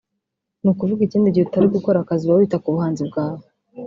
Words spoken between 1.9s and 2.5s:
akazi uba